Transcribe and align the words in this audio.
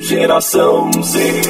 Geração 0.00 0.90
Z. 1.02 1.42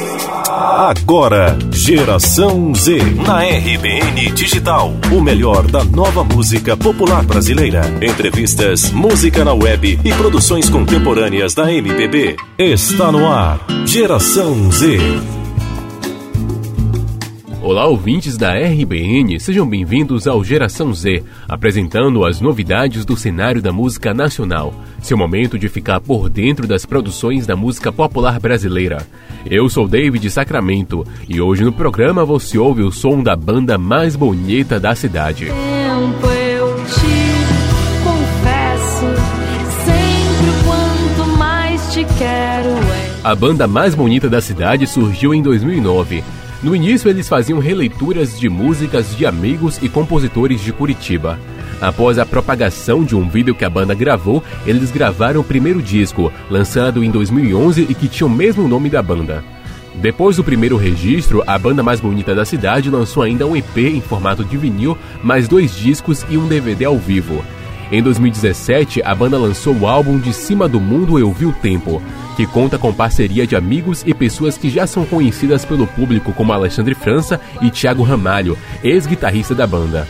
Agora, 0.49 1.57
Geração 1.71 2.73
Z. 2.73 2.97
Na 3.25 3.43
RBN 3.43 4.31
Digital. 4.33 4.93
O 5.11 5.21
melhor 5.21 5.67
da 5.67 5.83
nova 5.83 6.23
música 6.23 6.75
popular 6.75 7.23
brasileira. 7.23 7.81
Entrevistas, 8.01 8.91
música 8.91 9.45
na 9.45 9.53
web 9.53 9.99
e 10.03 10.13
produções 10.13 10.67
contemporâneas 10.69 11.53
da 11.53 11.71
MPB. 11.71 12.35
Está 12.57 13.11
no 13.11 13.27
ar. 13.27 13.59
Geração 13.85 14.71
Z. 14.71 14.97
Olá, 17.61 17.85
ouvintes 17.85 18.37
da 18.37 18.53
RBN, 18.53 19.37
sejam 19.37 19.67
bem-vindos 19.67 20.27
ao 20.27 20.41
Geração 20.45 20.93
Z, 20.93 21.21
apresentando 21.45 22.25
as 22.25 22.39
novidades 22.39 23.03
do 23.03 23.17
cenário 23.17 23.61
da 23.61 23.69
música 23.69 24.13
nacional. 24.13 24.73
Seu 25.01 25.17
momento 25.17 25.59
de 25.59 25.67
ficar 25.67 25.99
por 25.99 26.29
dentro 26.29 26.65
das 26.65 26.85
produções 26.85 27.45
da 27.45 27.57
música 27.57 27.91
popular 27.91 28.39
brasileira. 28.39 29.05
Eu 29.45 29.67
sou 29.67 29.89
David 29.89 30.29
Sacramento 30.29 31.05
e 31.27 31.41
hoje 31.41 31.65
no 31.65 31.73
programa 31.73 32.23
você 32.23 32.57
ouve 32.57 32.81
o 32.81 32.93
som 32.93 33.21
da 33.21 33.35
banda 33.35 33.77
mais 33.77 34.15
bonita 34.15 34.79
da 34.79 34.95
cidade. 34.95 35.47
Tempo 35.47 36.27
eu 36.27 36.75
te 36.85 38.05
confesso, 38.05 39.05
sempre 39.83 40.63
quanto 40.63 41.37
mais 41.37 41.93
te 41.93 42.05
quero 42.17 42.69
é. 42.69 43.09
A 43.21 43.35
banda 43.35 43.67
mais 43.67 43.93
bonita 43.93 44.29
da 44.29 44.39
cidade 44.39 44.87
surgiu 44.87 45.33
em 45.33 45.41
2009 45.41 46.23
no 46.61 46.75
início, 46.75 47.09
eles 47.09 47.29
faziam 47.29 47.59
releituras 47.59 48.37
de 48.37 48.49
músicas 48.49 49.15
de 49.15 49.25
amigos 49.25 49.79
e 49.81 49.87
compositores 49.87 50.61
de 50.61 50.73
Curitiba. 50.73 51.39
Após 51.79 52.19
a 52.19 52.25
propagação 52.25 53.05
de 53.05 53.15
um 53.15 53.29
vídeo 53.29 53.55
que 53.55 53.63
a 53.63 53.69
banda 53.69 53.95
gravou, 53.95 54.43
eles 54.65 54.91
gravaram 54.91 55.39
o 55.39 55.43
primeiro 55.43 55.81
disco, 55.81 56.31
lançado 56.49 57.01
em 57.01 57.09
2011 57.09 57.87
e 57.89 57.95
que 57.95 58.09
tinha 58.09 58.27
o 58.27 58.29
mesmo 58.29 58.67
nome 58.67 58.89
da 58.89 59.01
banda. 59.01 59.41
Depois 59.95 60.35
do 60.35 60.43
primeiro 60.43 60.75
registro, 60.75 61.41
a 61.47 61.57
banda 61.57 61.81
mais 61.81 62.01
bonita 62.01 62.35
da 62.35 62.43
cidade 62.43 62.89
lançou 62.89 63.23
ainda 63.23 63.47
um 63.47 63.55
EP 63.55 63.77
em 63.77 64.01
formato 64.01 64.43
de 64.43 64.57
vinil, 64.57 64.97
mais 65.23 65.47
dois 65.47 65.73
discos 65.75 66.25
e 66.29 66.37
um 66.37 66.47
DVD 66.47 66.85
ao 66.85 66.97
vivo. 66.97 67.43
Em 67.91 68.03
2017, 68.03 69.01
a 69.03 69.15
banda 69.15 69.35
lançou 69.35 69.75
o 69.75 69.87
álbum 69.87 70.19
De 70.19 70.31
Cima 70.31 70.67
do 70.67 70.79
Mundo 70.79 71.17
Eu 71.17 71.33
Vi 71.33 71.47
o 71.47 71.51
Tempo, 71.51 71.99
que 72.35 72.45
conta 72.45 72.77
com 72.77 72.93
parceria 72.93 73.47
de 73.47 73.55
amigos 73.55 74.03
e 74.05 74.13
pessoas 74.13 74.57
que 74.57 74.69
já 74.69 74.85
são 74.85 75.05
conhecidas 75.05 75.65
pelo 75.65 75.87
público 75.87 76.31
como 76.31 76.53
Alexandre 76.53 76.93
França 76.93 77.41
e 77.59 77.71
Thiago 77.71 78.03
Ramalho, 78.03 78.55
ex-guitarrista 78.83 79.55
da 79.55 79.65
banda. 79.65 80.07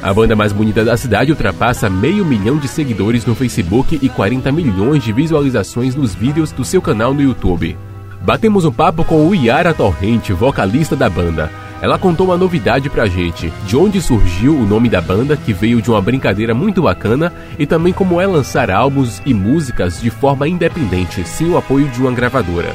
A 0.00 0.14
banda 0.14 0.34
mais 0.34 0.52
bonita 0.52 0.82
da 0.82 0.96
cidade 0.96 1.30
ultrapassa 1.30 1.90
meio 1.90 2.24
milhão 2.24 2.56
de 2.56 2.66
seguidores 2.66 3.26
no 3.26 3.34
Facebook 3.34 3.98
e 4.00 4.08
40 4.08 4.50
milhões 4.50 5.04
de 5.04 5.12
visualizações 5.12 5.94
nos 5.94 6.14
vídeos 6.14 6.50
do 6.50 6.64
seu 6.64 6.80
canal 6.80 7.12
no 7.12 7.20
YouTube. 7.20 7.76
Batemos 8.22 8.64
um 8.64 8.72
papo 8.72 9.04
com 9.04 9.28
o 9.28 9.34
Yara 9.34 9.74
Torrente, 9.74 10.32
vocalista 10.32 10.96
da 10.96 11.10
banda. 11.10 11.50
Ela 11.80 11.96
contou 11.96 12.26
uma 12.26 12.36
novidade 12.36 12.90
pra 12.90 13.06
gente, 13.06 13.52
de 13.64 13.76
onde 13.76 14.02
surgiu 14.02 14.52
o 14.52 14.66
nome 14.66 14.88
da 14.88 15.00
banda, 15.00 15.36
que 15.36 15.52
veio 15.52 15.80
de 15.80 15.90
uma 15.90 16.02
brincadeira 16.02 16.52
muito 16.52 16.82
bacana, 16.82 17.32
e 17.56 17.66
também 17.66 17.92
como 17.92 18.20
é 18.20 18.26
lançar 18.26 18.68
álbuns 18.68 19.22
e 19.24 19.32
músicas 19.32 20.00
de 20.00 20.10
forma 20.10 20.48
independente, 20.48 21.24
sem 21.24 21.48
o 21.48 21.56
apoio 21.56 21.86
de 21.88 22.00
uma 22.00 22.10
gravadora. 22.10 22.72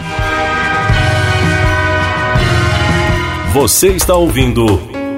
Você 3.54 3.90
está 3.90 4.16
ouvindo 4.16 4.66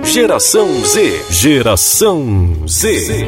Geração 0.04 0.68
Z. 0.84 1.26
Geração 1.30 2.68
Z. 2.68 3.28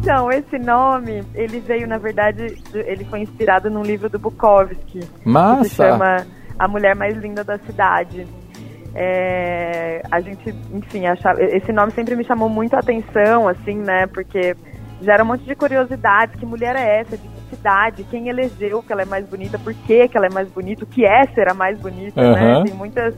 Então, 0.00 0.30
esse 0.30 0.58
nome, 0.58 1.22
ele 1.34 1.60
veio, 1.60 1.88
na 1.88 1.98
verdade, 1.98 2.58
ele 2.74 3.04
foi 3.04 3.20
inspirado 3.20 3.70
num 3.70 3.82
livro 3.82 4.10
do 4.10 4.18
Bukowski. 4.18 5.00
Massa! 5.24 5.62
Que 5.62 5.68
se 5.70 5.76
chama 5.76 6.26
A 6.58 6.68
Mulher 6.68 6.94
Mais 6.94 7.16
Linda 7.16 7.42
da 7.42 7.58
Cidade. 7.58 8.26
É, 8.94 10.02
a 10.10 10.20
gente, 10.20 10.54
enfim, 10.72 11.06
achava, 11.06 11.42
esse 11.42 11.72
nome 11.72 11.92
sempre 11.92 12.16
me 12.16 12.24
chamou 12.24 12.48
muito 12.48 12.74
a 12.74 12.80
atenção, 12.80 13.46
assim, 13.48 13.76
né? 13.76 14.06
Porque 14.08 14.54
gera 15.00 15.22
um 15.22 15.26
monte 15.26 15.44
de 15.44 15.54
curiosidades. 15.54 16.34
Que 16.38 16.44
mulher 16.46 16.74
é 16.76 17.00
essa? 17.00 17.16
De 17.16 17.22
que 17.28 17.56
cidade? 17.56 18.04
Quem 18.10 18.28
elegeu 18.28 18.82
que 18.82 18.92
ela 18.92 19.02
é 19.02 19.06
mais 19.06 19.26
bonita? 19.26 19.58
Por 19.58 19.74
que, 19.74 20.08
que 20.08 20.16
ela 20.16 20.26
é 20.26 20.30
mais 20.32 20.48
bonita? 20.48 20.84
O 20.84 20.86
que 20.86 21.04
é 21.04 21.24
ser 21.34 21.48
a 21.50 21.54
mais 21.54 21.78
bonita, 21.78 22.20
Uhum. 22.20 22.32
né? 22.32 22.62
Tem 22.64 22.74
muitas, 22.74 23.14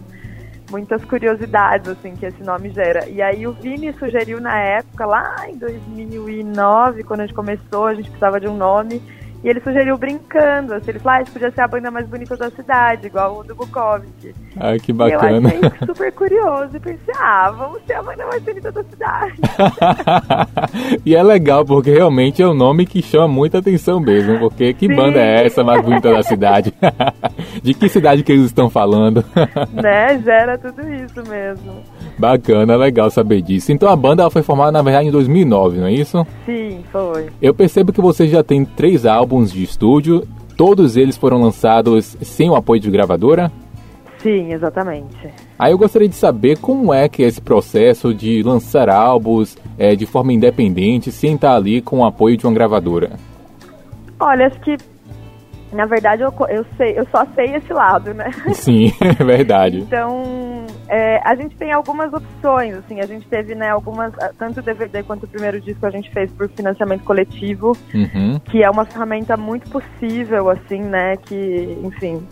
muitas 0.70 1.04
curiosidades, 1.04 1.88
assim, 1.88 2.14
que 2.16 2.26
esse 2.26 2.42
nome 2.42 2.70
gera. 2.70 3.08
E 3.08 3.20
aí 3.22 3.46
o 3.46 3.52
Vini 3.52 3.92
sugeriu 3.94 4.40
na 4.40 4.58
época, 4.58 5.06
lá 5.06 5.36
em 5.48 5.56
2009, 5.56 7.02
quando 7.04 7.20
a 7.20 7.26
gente 7.26 7.34
começou, 7.34 7.86
a 7.86 7.94
gente 7.94 8.08
precisava 8.08 8.38
de 8.40 8.48
um 8.48 8.56
nome. 8.56 9.02
E 9.44 9.48
ele 9.48 9.60
sugeriu 9.60 9.98
brincando, 9.98 10.72
assim, 10.74 10.90
ele 10.90 11.00
falou, 11.00 11.18
ah, 11.18 11.22
isso 11.22 11.32
podia 11.32 11.50
ser 11.50 11.62
a 11.62 11.68
banda 11.68 11.90
mais 11.90 12.06
bonita 12.06 12.36
da 12.36 12.48
cidade, 12.50 13.08
igual 13.08 13.38
o 13.38 13.42
do 13.42 13.56
Bukowski. 13.56 14.32
Ai, 14.56 14.78
que 14.78 14.92
E 14.92 14.94
bacana. 14.94 15.52
Eu 15.52 15.66
achei 15.66 15.86
super 15.86 16.12
curioso 16.12 16.76
e 16.76 16.80
pensei, 16.80 17.14
ah, 17.18 17.50
vamos 17.50 17.82
ser 17.84 17.94
a 17.94 18.02
banda 18.02 18.24
mais 18.24 18.40
bonita 18.42 18.70
da 18.70 18.84
cidade. 18.84 19.34
e 21.04 21.16
é 21.16 21.22
legal, 21.22 21.64
porque 21.64 21.90
realmente 21.90 22.40
é 22.40 22.46
um 22.46 22.54
nome 22.54 22.86
que 22.86 23.02
chama 23.02 23.26
muita 23.26 23.58
atenção 23.58 23.98
mesmo. 23.98 24.38
Porque 24.38 24.72
que 24.74 24.86
Sim. 24.86 24.94
banda 24.94 25.18
é 25.18 25.44
essa 25.44 25.64
mais 25.64 25.82
bonita 25.82 26.12
da 26.12 26.22
cidade? 26.22 26.72
De 27.62 27.74
que 27.74 27.88
cidade 27.88 28.22
que 28.22 28.32
eles 28.32 28.46
estão 28.46 28.70
falando? 28.70 29.24
né? 29.72 30.20
Gera 30.20 30.56
tudo 30.56 30.82
isso 30.88 31.22
mesmo. 31.28 31.82
Bacana, 32.18 32.76
legal 32.76 33.10
saber 33.10 33.42
disso. 33.42 33.72
Então 33.72 33.88
a 33.88 33.96
banda 33.96 34.28
foi 34.30 34.42
formada, 34.42 34.72
na 34.72 34.82
verdade, 34.82 35.08
em 35.08 35.10
2009, 35.10 35.78
não 35.78 35.86
é 35.86 35.92
isso? 35.92 36.26
Sim, 36.46 36.82
foi. 36.92 37.28
Eu 37.40 37.54
percebo 37.54 37.92
que 37.92 38.00
você 38.00 38.28
já 38.28 38.42
tem 38.42 38.64
três 38.64 39.06
álbuns 39.06 39.52
de 39.52 39.62
estúdio. 39.62 40.26
Todos 40.56 40.96
eles 40.96 41.16
foram 41.16 41.42
lançados 41.42 42.16
sem 42.20 42.48
o 42.50 42.54
apoio 42.54 42.80
de 42.80 42.90
gravadora? 42.90 43.50
Sim, 44.22 44.52
exatamente. 44.52 45.28
Aí 45.58 45.72
eu 45.72 45.78
gostaria 45.78 46.08
de 46.08 46.14
saber 46.14 46.58
como 46.58 46.94
é 46.94 47.08
que 47.08 47.24
é 47.24 47.26
esse 47.26 47.40
processo 47.40 48.14
de 48.14 48.40
lançar 48.42 48.88
álbuns 48.88 49.56
é, 49.76 49.96
de 49.96 50.06
forma 50.06 50.32
independente, 50.32 51.10
sem 51.10 51.34
estar 51.34 51.56
ali 51.56 51.80
com 51.80 51.98
o 51.98 52.04
apoio 52.04 52.36
de 52.36 52.46
uma 52.46 52.54
gravadora. 52.54 53.12
Olha, 54.20 54.46
acho 54.46 54.60
que, 54.60 54.76
na 55.72 55.86
verdade, 55.86 56.22
eu, 56.22 56.32
eu, 56.48 56.64
sei, 56.76 56.98
eu 56.98 57.06
só 57.10 57.26
sei 57.34 57.54
esse 57.56 57.72
lado, 57.72 58.12
né? 58.14 58.30
Sim, 58.54 58.92
é 59.00 59.24
verdade. 59.24 59.78
Então, 59.78 60.66
é, 60.88 61.20
a 61.24 61.34
gente 61.34 61.56
tem 61.56 61.72
algumas 61.72 62.12
opções, 62.12 62.76
assim, 62.76 63.00
a 63.00 63.06
gente 63.06 63.26
teve, 63.26 63.54
né, 63.54 63.70
algumas, 63.70 64.12
ah, 64.18 64.30
tanto 64.38 64.60
o 64.60 64.62
DVD 64.62 65.02
quanto 65.02 65.24
o 65.24 65.28
primeiro 65.28 65.60
disco 65.60 65.86
a 65.86 65.90
gente 65.90 66.10
fez 66.10 66.30
por 66.32 66.48
financiamento 66.50 67.04
coletivo, 67.04 67.76
Uhum. 67.94 68.38
que 68.44 68.62
é 68.62 68.70
uma 68.70 68.84
ferramenta 68.84 69.36
muito 69.36 69.70
possível, 69.70 70.50
assim, 70.50 70.80
né, 70.82 71.16
que, 71.16 71.78
enfim, 71.82 72.26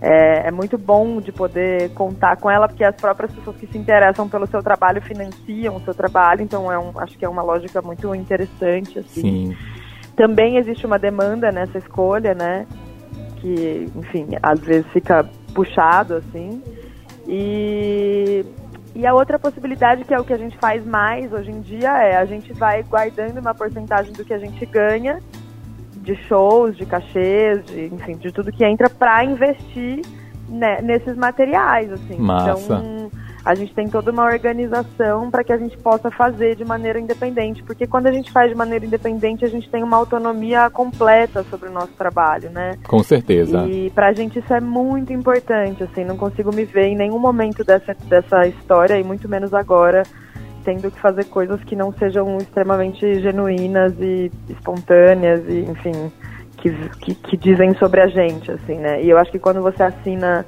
é, 0.00 0.48
é 0.48 0.50
muito 0.50 0.76
bom 0.76 1.20
de 1.20 1.30
poder 1.30 1.90
contar 1.90 2.36
com 2.36 2.50
ela, 2.50 2.66
porque 2.66 2.82
as 2.82 2.96
próprias 2.96 3.32
pessoas 3.32 3.56
que 3.56 3.66
se 3.66 3.78
interessam 3.78 4.28
pelo 4.28 4.46
seu 4.48 4.62
trabalho 4.62 5.00
financiam 5.00 5.76
o 5.76 5.80
seu 5.84 5.94
trabalho, 5.94 6.42
então 6.42 6.72
é 6.72 6.78
um, 6.78 6.98
acho 6.98 7.16
que 7.16 7.24
é 7.24 7.28
uma 7.28 7.42
lógica 7.42 7.80
muito 7.80 8.12
interessante, 8.14 8.98
assim. 8.98 9.20
Sim. 9.20 9.56
Também 10.16 10.56
existe 10.56 10.86
uma 10.86 10.98
demanda 10.98 11.50
nessa 11.50 11.78
escolha, 11.78 12.34
né? 12.34 12.66
Que, 13.36 13.90
enfim, 13.96 14.28
às 14.42 14.60
vezes 14.60 14.86
fica 14.92 15.28
puxado, 15.54 16.14
assim. 16.14 16.62
E, 17.26 18.44
e 18.94 19.06
a 19.06 19.14
outra 19.14 19.38
possibilidade, 19.38 20.04
que 20.04 20.12
é 20.12 20.18
o 20.18 20.24
que 20.24 20.32
a 20.32 20.38
gente 20.38 20.56
faz 20.58 20.84
mais 20.84 21.32
hoje 21.32 21.50
em 21.50 21.60
dia, 21.60 21.90
é 22.02 22.16
a 22.16 22.24
gente 22.24 22.52
vai 22.52 22.82
guardando 22.82 23.38
uma 23.38 23.54
porcentagem 23.54 24.12
do 24.12 24.24
que 24.24 24.34
a 24.34 24.38
gente 24.38 24.64
ganha 24.66 25.18
de 25.96 26.16
shows, 26.26 26.76
de 26.76 26.84
cachês, 26.84 27.64
de, 27.64 27.86
enfim, 27.86 28.16
de 28.16 28.32
tudo 28.32 28.52
que 28.52 28.64
entra 28.64 28.90
para 28.90 29.24
investir 29.24 30.02
né, 30.48 30.82
nesses 30.82 31.16
materiais, 31.16 31.90
assim. 31.92 32.16
Massa. 32.18 32.60
Então, 32.64 33.01
a 33.44 33.54
gente 33.54 33.74
tem 33.74 33.88
toda 33.88 34.10
uma 34.10 34.24
organização 34.24 35.30
para 35.30 35.42
que 35.42 35.52
a 35.52 35.56
gente 35.56 35.76
possa 35.78 36.10
fazer 36.10 36.54
de 36.54 36.64
maneira 36.64 36.98
independente, 37.00 37.62
porque 37.62 37.86
quando 37.86 38.06
a 38.06 38.12
gente 38.12 38.30
faz 38.30 38.50
de 38.50 38.56
maneira 38.56 38.86
independente, 38.86 39.44
a 39.44 39.48
gente 39.48 39.68
tem 39.68 39.82
uma 39.82 39.96
autonomia 39.96 40.70
completa 40.70 41.42
sobre 41.44 41.68
o 41.68 41.72
nosso 41.72 41.92
trabalho, 41.92 42.50
né? 42.50 42.78
Com 42.86 43.02
certeza. 43.02 43.66
E 43.66 43.90
pra 43.90 44.12
gente 44.12 44.38
isso 44.38 44.52
é 44.52 44.60
muito 44.60 45.12
importante, 45.12 45.82
assim, 45.82 46.04
não 46.04 46.16
consigo 46.16 46.54
me 46.54 46.64
ver 46.64 46.86
em 46.86 46.96
nenhum 46.96 47.18
momento 47.18 47.64
dessa, 47.64 47.94
dessa 48.04 48.46
história, 48.46 48.98
e 48.98 49.04
muito 49.04 49.28
menos 49.28 49.52
agora, 49.52 50.04
tendo 50.64 50.90
que 50.90 51.00
fazer 51.00 51.24
coisas 51.24 51.62
que 51.64 51.74
não 51.74 51.92
sejam 51.92 52.36
extremamente 52.38 53.20
genuínas 53.20 53.92
e 54.00 54.30
espontâneas 54.48 55.42
e, 55.48 55.60
enfim, 55.60 56.12
que, 56.56 56.70
que, 57.00 57.14
que 57.14 57.36
dizem 57.36 57.74
sobre 57.74 58.00
a 58.00 58.06
gente, 58.06 58.52
assim, 58.52 58.76
né? 58.76 59.02
E 59.02 59.10
eu 59.10 59.18
acho 59.18 59.32
que 59.32 59.38
quando 59.38 59.60
você 59.60 59.82
assina 59.82 60.46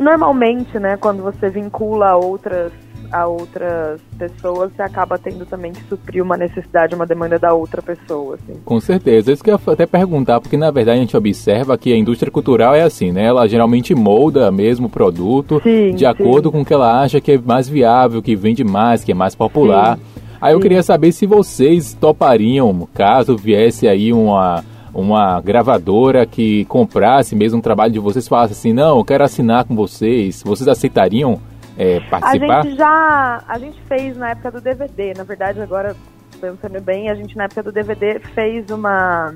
normalmente, 0.00 0.78
né, 0.78 0.96
quando 0.96 1.22
você 1.22 1.48
vincula 1.48 2.10
a 2.10 2.16
outras 2.16 2.72
a 3.12 3.26
outras 3.26 4.00
pessoas, 4.18 4.72
você 4.74 4.82
acaba 4.82 5.16
tendo 5.16 5.46
também 5.46 5.72
que 5.72 5.82
suprir 5.84 6.22
uma 6.22 6.36
necessidade, 6.36 6.94
uma 6.94 7.06
demanda 7.06 7.38
da 7.38 7.52
outra 7.52 7.80
pessoa, 7.80 8.34
assim. 8.34 8.58
Com 8.64 8.80
certeza. 8.80 9.32
Isso 9.32 9.44
que 9.44 9.50
eu 9.50 9.60
ia 9.66 9.72
até 9.72 9.86
perguntar, 9.86 10.40
porque 10.40 10.56
na 10.56 10.72
verdade 10.72 10.98
a 10.98 11.02
gente 11.02 11.16
observa 11.16 11.78
que 11.78 11.92
a 11.92 11.96
indústria 11.96 12.32
cultural 12.32 12.74
é 12.74 12.82
assim, 12.82 13.12
né? 13.12 13.26
Ela 13.26 13.46
geralmente 13.46 13.94
molda 13.94 14.50
mesmo 14.50 14.86
o 14.86 14.90
produto 14.90 15.60
Sim, 15.62 15.94
de 15.94 16.04
acordo 16.04 16.48
sim. 16.48 16.52
com 16.52 16.60
o 16.62 16.64
que 16.64 16.74
ela 16.74 17.00
acha 17.00 17.20
que 17.20 17.32
é 17.32 17.38
mais 17.38 17.68
viável, 17.68 18.22
que 18.22 18.34
vende 18.34 18.64
mais, 18.64 19.04
que 19.04 19.12
é 19.12 19.14
mais 19.14 19.34
popular. 19.34 19.96
Sim, 19.96 20.02
Aí 20.40 20.52
eu 20.52 20.60
queria 20.60 20.82
saber 20.82 21.12
se 21.12 21.26
vocês 21.26 21.94
topariam, 21.94 22.86
caso 22.92 23.36
viesse 23.36 23.88
aí 23.88 24.12
uma, 24.12 24.62
uma 24.96 25.40
gravadora 25.42 26.24
que 26.24 26.64
comprasse 26.64 27.36
mesmo 27.36 27.58
um 27.58 27.60
trabalho 27.60 27.92
de 27.92 27.98
vocês, 27.98 28.26
falasse 28.26 28.54
assim, 28.54 28.72
não, 28.72 28.96
eu 28.96 29.04
quero 29.04 29.22
assinar 29.22 29.64
com 29.64 29.76
vocês, 29.76 30.42
vocês 30.42 30.66
aceitariam 30.66 31.38
é, 31.76 32.00
participar? 32.00 32.60
A 32.60 32.62
gente 32.62 32.76
já, 32.76 33.42
a 33.46 33.58
gente 33.58 33.80
fez 33.82 34.16
na 34.16 34.30
época 34.30 34.52
do 34.52 34.60
DVD, 34.60 35.12
na 35.14 35.24
verdade 35.24 35.60
agora 35.60 35.94
pensando 36.40 36.80
bem, 36.80 37.10
a 37.10 37.14
gente 37.14 37.36
na 37.36 37.44
época 37.44 37.62
do 37.62 37.72
DVD 37.72 38.18
fez 38.34 38.70
uma 38.70 39.34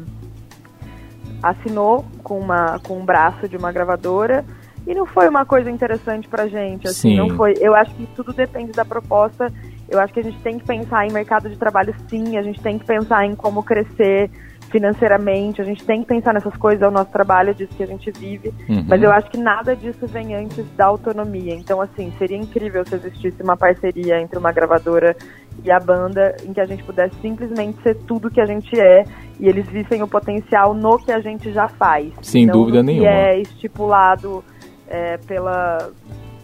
assinou 1.43 2.05
com 2.23 2.39
uma 2.39 2.79
com 2.81 2.99
um 2.99 3.05
braço 3.05 3.49
de 3.49 3.57
uma 3.57 3.71
gravadora 3.71 4.45
e 4.87 4.95
não 4.95 5.05
foi 5.05 5.29
uma 5.29 5.45
coisa 5.45 5.71
interessante 5.71 6.27
pra 6.27 6.47
gente, 6.47 6.89
assim, 6.89 7.11
Sim. 7.11 7.17
não 7.17 7.31
foi. 7.37 7.55
Eu 7.61 7.75
acho 7.75 7.95
que 7.95 8.07
tudo 8.17 8.33
depende 8.33 8.73
da 8.73 8.85
proposta. 8.85 9.53
Eu 9.89 10.01
acho 10.01 10.13
que 10.13 10.21
a 10.21 10.23
gente 10.23 10.39
tem 10.41 10.59
que 10.59 10.65
pensar 10.65 11.07
em 11.07 11.13
mercado 11.13 11.51
de 11.51 11.57
trabalho 11.57 11.95
sim, 12.09 12.39
a 12.39 12.43
gente 12.43 12.61
tem 12.61 12.79
que 12.79 12.87
pensar 12.87 13.27
em 13.27 13.35
como 13.35 13.63
crescer 13.63 14.31
financeiramente, 14.71 15.61
a 15.61 15.65
gente 15.65 15.85
tem 15.85 16.01
que 16.03 16.07
pensar 16.07 16.33
nessas 16.33 16.57
coisas, 16.57 16.83
é 16.83 16.89
o 16.89 16.91
nosso 16.91 17.11
trabalho, 17.11 17.51
é 17.51 17.53
disso 17.53 17.75
que 17.77 17.83
a 17.83 17.87
gente 17.87 18.11
vive, 18.11 18.53
Uhum. 18.69 18.85
mas 18.89 19.03
eu 19.03 19.11
acho 19.11 19.31
que 19.31 19.39
nada 19.39 19.75
disso 19.75 20.07
vem 20.07 20.35
antes 20.35 20.65
da 20.77 20.87
autonomia. 20.87 21.55
Então, 21.55 21.81
assim, 21.81 22.13
seria 22.19 22.37
incrível 22.37 22.85
se 22.87 22.95
existisse 22.95 23.43
uma 23.43 23.57
parceria 23.57 24.21
entre 24.21 24.39
uma 24.39 24.53
gravadora 24.53 25.17
e 25.65 25.71
a 25.71 25.79
banda, 25.81 26.37
em 26.47 26.53
que 26.53 26.61
a 26.61 26.65
gente 26.67 26.83
pudesse 26.85 27.15
simplesmente 27.21 27.83
ser 27.83 27.95
tudo 28.07 28.31
que 28.31 28.41
a 28.41 28.47
gente 28.47 28.79
é 28.81 29.05
e 29.39 29.49
eles 29.49 29.67
vissem 29.69 30.03
o 30.03 30.09
potencial 30.09 30.73
no 30.75 30.99
que 30.99 31.13
a 31.13 31.21
gente 31.21 31.53
já 31.53 31.69
faz. 31.69 32.13
Sem 32.23 32.47
não 32.47 32.53
dúvida 32.55 32.83
no 32.83 32.89
que 32.89 33.01
nenhuma. 33.01 33.11
é 33.11 33.41
estipulado 33.41 34.43
é, 34.89 35.17
pela 35.19 35.91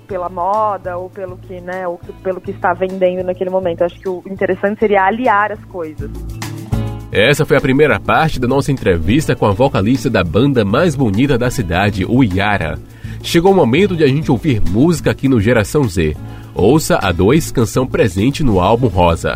pela 0.07 0.29
moda 0.29 0.97
ou 0.97 1.11
pelo 1.11 1.37
que, 1.37 1.61
né, 1.61 1.87
ou 1.89 1.99
pelo 2.23 2.41
que 2.41 2.53
está 2.53 2.73
vendendo 2.73 3.25
naquele 3.25 3.51
momento. 3.51 3.83
Acho 3.83 3.99
que 3.99 4.09
o 4.09 4.23
interessante 4.27 4.79
seria 4.79 5.03
aliar 5.03 5.51
as 5.51 5.65
coisas. 5.65 6.09
Essa 7.17 7.47
foi 7.47 7.57
a 7.57 7.61
primeira 7.63 7.99
parte 7.99 8.39
da 8.39 8.47
nossa 8.47 8.71
entrevista 8.71 9.35
com 9.35 9.47
a 9.47 9.51
vocalista 9.51 10.11
da 10.11 10.23
banda 10.23 10.67
mais 10.67 10.95
bonita 10.95 11.39
da 11.39 11.51
cidade, 11.51 12.05
o 12.05 12.23
Yara. 12.23 12.79
Chegou 13.23 13.53
o 13.53 13.57
momento 13.57 13.97
de 13.97 14.05
a 14.05 14.07
gente 14.07 14.31
ouvir 14.31 14.61
música 14.61 15.13
aqui 15.13 15.27
no 15.27 15.41
Geração 15.41 15.85
Z. 15.85 16.15
Ouça 16.55 16.99
a 17.01 17.11
2, 17.13 17.53
canção 17.53 17.87
presente 17.87 18.45
no 18.45 18.61
álbum 18.61 18.89
Rosa. 18.89 19.35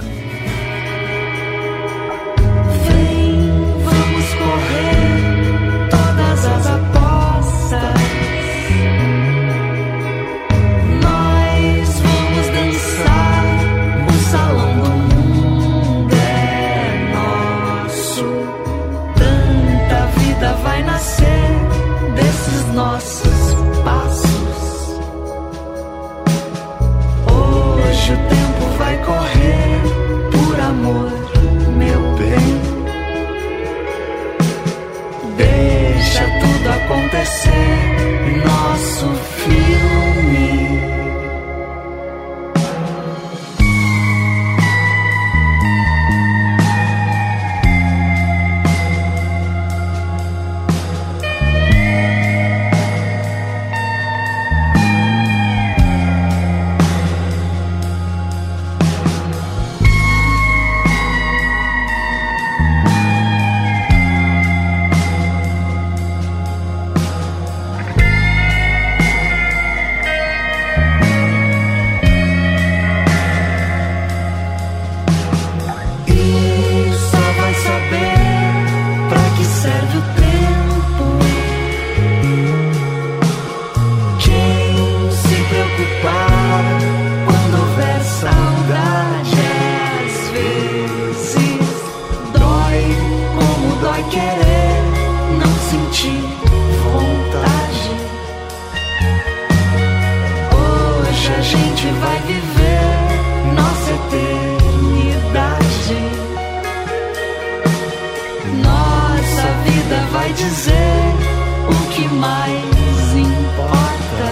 Mais 112.20 113.16
importa. 113.16 114.28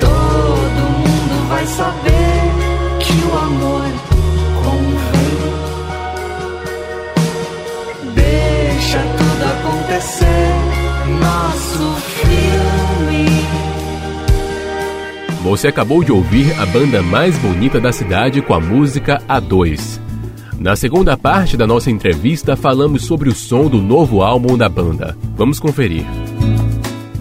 Todo 0.00 0.80
mundo 0.98 1.48
vai 1.48 1.66
saber 1.66 2.42
que 2.98 3.12
o 3.24 3.38
amor 3.38 3.86
convém. 4.64 5.38
Deixa 8.14 8.98
tudo 8.98 9.44
acontecer, 9.54 10.48
nosso 11.20 11.94
filme. 12.00 13.26
Você 15.44 15.68
acabou 15.68 16.02
de 16.02 16.10
ouvir 16.10 16.52
a 16.60 16.66
banda 16.66 17.00
mais 17.02 17.38
bonita 17.38 17.80
da 17.80 17.92
cidade 17.92 18.42
com 18.42 18.52
a 18.52 18.60
música 18.60 19.22
A2. 19.28 20.05
Na 20.58 20.74
segunda 20.74 21.18
parte 21.18 21.54
da 21.54 21.66
nossa 21.66 21.90
entrevista, 21.90 22.56
falamos 22.56 23.04
sobre 23.04 23.28
o 23.28 23.34
som 23.34 23.68
do 23.68 23.76
novo 23.76 24.22
álbum 24.22 24.56
da 24.56 24.70
banda. 24.70 25.16
Vamos 25.36 25.60
conferir. 25.60 26.04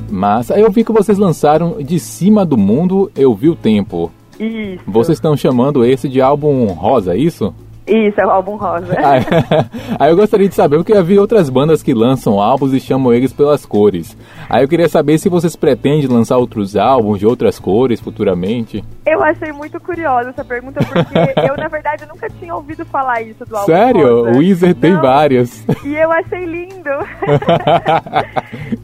Mas 0.10 0.50
aí 0.50 0.62
eu 0.62 0.72
vi 0.72 0.86
que 0.86 0.94
vocês 0.94 1.18
lançaram 1.18 1.84
De 1.84 2.00
Cima 2.00 2.46
do 2.46 2.58
Mundo, 2.58 3.12
Eu 3.14 3.36
Vi 3.36 3.50
o 3.50 3.56
Tempo. 3.56 4.10
Isso. 4.40 4.82
Vocês 4.88 5.18
estão 5.18 5.36
chamando 5.36 5.84
esse 5.84 6.08
de 6.08 6.22
álbum 6.22 6.66
rosa, 6.68 7.14
é 7.14 7.18
isso? 7.18 7.54
Isso, 7.88 8.20
é 8.20 8.26
o 8.26 8.30
álbum 8.32 8.56
rosa. 8.56 8.94
Aí, 8.98 9.22
aí 10.00 10.10
eu 10.12 10.16
gostaria 10.16 10.50
de 10.50 10.56
saber, 10.56 10.78
porque 10.78 10.94
eu 10.94 11.04
vi 11.04 11.20
outras 11.20 11.50
bandas 11.50 11.84
que 11.84 11.94
lançam 11.94 12.42
álbuns 12.42 12.74
e 12.74 12.80
chamam 12.80 13.14
eles 13.14 13.32
pelas 13.32 13.66
cores. 13.66 14.18
Aí 14.50 14.64
eu 14.64 14.68
queria 14.68 14.90
saber 14.90 15.18
se 15.20 15.30
vocês 15.30 15.56
pretendem 15.56 16.08
lançar 16.08 16.38
outros 16.38 16.76
álbuns 16.76 17.20
de 17.20 17.28
outras 17.28 17.60
cores 17.60 18.02
futuramente. 18.02 18.84
Eu 19.06 19.22
achei 19.24 19.52
muito 19.52 19.80
curiosa 19.80 20.30
essa 20.32 20.44
pergunta, 20.44 20.80
porque 20.84 21.40
eu, 21.48 21.56
na 21.56 21.68
verdade, 21.68 22.06
nunca 22.08 22.28
tinha 22.30 22.56
ouvido 22.56 22.84
falar 22.86 23.22
isso 23.22 23.46
do 23.46 23.56
álbum 23.56 23.72
Sério? 23.72 24.26
rosa. 24.26 24.32
O 24.32 24.38
Weezer 24.40 24.76
tem 24.76 24.96
várias. 24.96 25.64
E 25.84 25.96
eu 25.96 26.12
achei 26.12 26.46
lindo. 26.46 26.90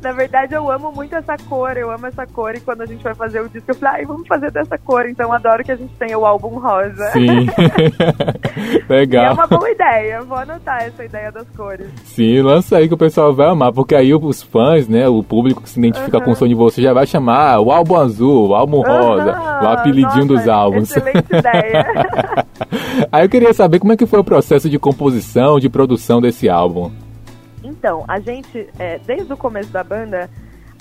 Na 0.01 0.11
verdade, 0.11 0.53
eu 0.53 0.71
amo 0.71 0.91
muito 0.91 1.15
essa 1.15 1.35
cor, 1.49 1.75
eu 1.75 1.89
amo 1.91 2.05
essa 2.07 2.27
cor. 2.27 2.55
E 2.55 2.59
quando 2.59 2.81
a 2.81 2.85
gente 2.85 3.03
vai 3.03 3.15
fazer 3.15 3.41
o 3.41 3.49
disco, 3.49 3.71
eu 3.71 3.75
falei, 3.75 4.01
ai, 4.01 4.05
vamos 4.05 4.27
fazer 4.27 4.51
dessa 4.51 4.77
cor. 4.77 5.07
Então, 5.07 5.33
adoro 5.33 5.63
que 5.63 5.71
a 5.71 5.75
gente 5.75 5.93
tenha 5.95 6.17
o 6.17 6.25
álbum 6.25 6.59
rosa. 6.59 7.11
Sim. 7.11 7.47
E 8.91 8.95
é 8.95 8.99
Legal. 8.99 9.33
uma 9.33 9.47
boa 9.47 9.69
ideia, 9.69 10.21
vou 10.21 10.37
anotar 10.37 10.83
essa 10.83 11.03
ideia 11.03 11.31
das 11.31 11.47
cores. 11.49 11.87
Sim, 12.05 12.41
lança 12.41 12.77
aí 12.77 12.87
que 12.87 12.93
o 12.93 12.97
pessoal 12.97 13.33
vai 13.33 13.47
amar, 13.47 13.71
porque 13.71 13.95
aí 13.95 14.13
os 14.13 14.43
fãs, 14.43 14.87
né, 14.87 15.07
o 15.07 15.23
público 15.23 15.61
que 15.61 15.69
se 15.69 15.79
identifica 15.79 16.19
com 16.19 16.31
o 16.31 16.35
som 16.35 16.47
de 16.47 16.53
você 16.53 16.81
já 16.81 16.93
vai 16.93 17.05
chamar 17.05 17.59
o 17.59 17.71
álbum 17.71 17.95
azul, 17.95 18.49
o 18.49 18.55
álbum 18.55 18.81
rosa, 18.81 19.31
o 19.63 19.67
apelidinho 19.67 20.25
nossa, 20.25 20.27
dos 20.27 20.47
álbuns. 20.47 20.91
Excelente 20.91 21.33
ideia. 21.33 21.85
aí 23.11 23.25
eu 23.25 23.29
queria 23.29 23.53
saber 23.53 23.79
como 23.79 23.93
é 23.93 23.97
que 23.97 24.05
foi 24.05 24.19
o 24.19 24.23
processo 24.23 24.69
de 24.69 24.77
composição, 24.77 25.59
de 25.59 25.69
produção 25.69 26.19
desse 26.19 26.49
álbum. 26.49 26.91
Então, 27.63 28.03
a 28.07 28.19
gente, 28.19 28.67
é, 28.77 28.99
desde 29.05 29.31
o 29.31 29.37
começo 29.37 29.71
da 29.71 29.83
banda, 29.83 30.29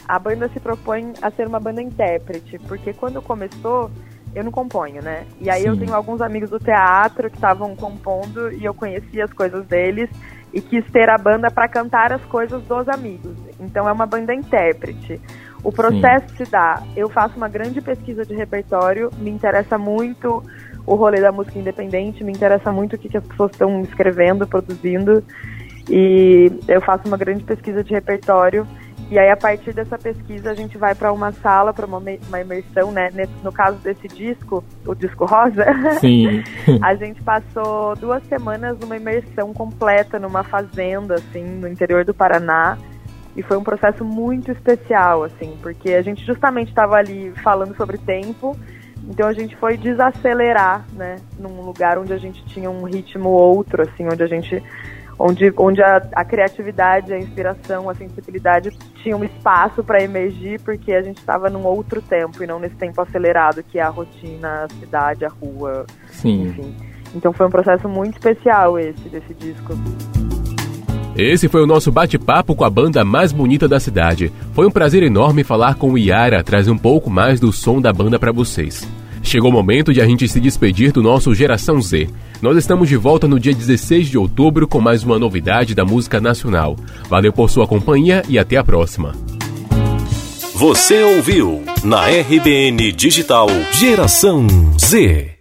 a 0.08 0.18
banda 0.18 0.48
se 0.48 0.58
propõe 0.58 1.12
a 1.22 1.30
ser 1.30 1.46
uma 1.46 1.60
banda 1.60 1.80
intérprete, 1.80 2.58
porque 2.66 2.92
quando 2.92 3.22
começou, 3.22 3.90
eu 4.34 4.44
não 4.44 4.52
componho, 4.52 5.02
né? 5.02 5.24
E 5.40 5.50
aí 5.50 5.64
eu 5.64 5.74
Sim. 5.74 5.80
tenho 5.80 5.94
alguns 5.94 6.20
amigos 6.20 6.50
do 6.50 6.58
teatro 6.58 7.28
que 7.28 7.36
estavam 7.36 7.74
compondo 7.74 8.52
e 8.52 8.64
eu 8.64 8.72
conhecia 8.72 9.24
as 9.24 9.32
coisas 9.32 9.66
deles 9.66 10.08
e 10.52 10.60
quis 10.60 10.84
ter 10.90 11.08
a 11.08 11.18
banda 11.18 11.50
para 11.50 11.68
cantar 11.68 12.12
as 12.12 12.24
coisas 12.26 12.62
dos 12.64 12.88
amigos. 12.88 13.36
Então 13.58 13.88
é 13.88 13.92
uma 13.92 14.06
banda 14.06 14.34
intérprete. 14.34 15.20
O 15.62 15.70
processo 15.70 16.34
se 16.36 16.44
dá, 16.50 16.82
eu 16.96 17.08
faço 17.08 17.36
uma 17.36 17.48
grande 17.48 17.80
pesquisa 17.80 18.24
de 18.24 18.34
repertório, 18.34 19.10
me 19.18 19.30
interessa 19.30 19.76
muito 19.76 20.42
o 20.86 20.94
rolê 20.94 21.20
da 21.20 21.30
música 21.30 21.58
independente, 21.58 22.24
me 22.24 22.32
interessa 22.32 22.72
muito 22.72 22.96
o 22.96 22.98
que, 22.98 23.08
que 23.08 23.16
as 23.16 23.24
pessoas 23.24 23.52
estão 23.52 23.82
escrevendo, 23.82 24.46
produzindo. 24.46 25.22
E 25.88 26.50
eu 26.66 26.80
faço 26.80 27.06
uma 27.06 27.16
grande 27.16 27.44
pesquisa 27.44 27.84
de 27.84 27.92
repertório 27.92 28.66
e 29.10 29.18
aí, 29.18 29.28
a 29.28 29.36
partir 29.36 29.72
dessa 29.72 29.98
pesquisa, 29.98 30.52
a 30.52 30.54
gente 30.54 30.78
vai 30.78 30.94
para 30.94 31.12
uma 31.12 31.32
sala, 31.32 31.74
para 31.74 31.84
uma, 31.84 31.98
uma 31.98 32.40
imersão, 32.40 32.92
né? 32.92 33.10
Nesse, 33.12 33.32
no 33.42 33.50
caso 33.50 33.76
desse 33.78 34.06
disco, 34.06 34.62
o 34.86 34.94
disco 34.94 35.24
rosa, 35.24 35.66
Sim. 35.98 36.44
a 36.80 36.94
gente 36.94 37.20
passou 37.20 37.96
duas 37.96 38.22
semanas 38.28 38.78
numa 38.78 38.96
imersão 38.96 39.52
completa 39.52 40.16
numa 40.20 40.44
fazenda, 40.44 41.16
assim, 41.16 41.42
no 41.42 41.66
interior 41.66 42.04
do 42.04 42.14
Paraná. 42.14 42.78
E 43.36 43.42
foi 43.42 43.56
um 43.56 43.64
processo 43.64 44.04
muito 44.04 44.52
especial, 44.52 45.24
assim, 45.24 45.58
porque 45.60 45.90
a 45.90 46.02
gente 46.02 46.24
justamente 46.24 46.68
estava 46.68 46.94
ali 46.94 47.32
falando 47.42 47.76
sobre 47.76 47.98
tempo, 47.98 48.56
então 49.08 49.26
a 49.26 49.32
gente 49.32 49.56
foi 49.56 49.76
desacelerar, 49.76 50.84
né, 50.92 51.16
num 51.38 51.62
lugar 51.62 51.98
onde 51.98 52.12
a 52.12 52.18
gente 52.18 52.44
tinha 52.44 52.70
um 52.70 52.84
ritmo 52.84 53.28
outro, 53.28 53.82
assim, 53.82 54.04
onde 54.04 54.22
a 54.22 54.26
gente 54.26 54.62
onde, 55.20 55.52
onde 55.58 55.82
a, 55.82 56.02
a, 56.14 56.24
criatividade, 56.24 57.12
a 57.12 57.18
inspiração, 57.18 57.90
a 57.90 57.94
sensibilidade 57.94 58.70
tinham 59.02 59.20
um 59.20 59.24
espaço 59.24 59.84
para 59.84 60.02
emergir, 60.02 60.58
porque 60.62 60.92
a 60.92 61.02
gente 61.02 61.18
estava 61.18 61.50
num 61.50 61.66
outro 61.66 62.00
tempo 62.00 62.42
e 62.42 62.46
não 62.46 62.58
nesse 62.58 62.76
tempo 62.76 62.98
acelerado 63.02 63.62
que 63.62 63.78
é 63.78 63.82
a 63.82 63.90
rotina, 63.90 64.64
a 64.64 64.68
cidade, 64.80 65.26
a 65.26 65.28
rua, 65.28 65.84
Sim. 66.06 66.44
enfim. 66.44 66.74
Então 67.14 67.32
foi 67.34 67.46
um 67.46 67.50
processo 67.50 67.86
muito 67.86 68.14
especial 68.14 68.78
esse 68.78 69.08
desse 69.10 69.34
disco. 69.34 69.74
Esse 71.14 71.48
foi 71.48 71.62
o 71.62 71.66
nosso 71.66 71.92
bate-papo 71.92 72.54
com 72.54 72.64
a 72.64 72.70
banda 72.70 73.04
mais 73.04 73.30
bonita 73.30 73.68
da 73.68 73.78
cidade. 73.78 74.32
Foi 74.54 74.66
um 74.66 74.70
prazer 74.70 75.02
enorme 75.02 75.44
falar 75.44 75.74
com 75.74 75.90
o 75.90 75.98
Yara, 75.98 76.42
trazer 76.42 76.70
um 76.70 76.78
pouco 76.78 77.10
mais 77.10 77.38
do 77.38 77.52
som 77.52 77.80
da 77.80 77.92
banda 77.92 78.18
para 78.18 78.32
vocês. 78.32 78.88
Chegou 79.22 79.50
o 79.50 79.52
momento 79.52 79.92
de 79.92 80.00
a 80.00 80.06
gente 80.06 80.26
se 80.28 80.40
despedir 80.40 80.92
do 80.92 81.02
nosso 81.02 81.34
Geração 81.34 81.80
Z. 81.80 82.08
Nós 82.40 82.56
estamos 82.56 82.88
de 82.88 82.96
volta 82.96 83.28
no 83.28 83.38
dia 83.38 83.54
16 83.54 84.08
de 84.08 84.18
outubro 84.18 84.66
com 84.66 84.80
mais 84.80 85.04
uma 85.04 85.18
novidade 85.18 85.74
da 85.74 85.84
música 85.84 86.20
nacional. 86.20 86.76
Valeu 87.08 87.32
por 87.32 87.50
sua 87.50 87.66
companhia 87.66 88.22
e 88.28 88.38
até 88.38 88.56
a 88.56 88.64
próxima. 88.64 89.14
Você 90.54 91.02
ouviu 91.02 91.62
na 91.82 92.06
RBN 92.06 92.92
Digital 92.92 93.48
Geração 93.72 94.46
Z. 94.78 95.39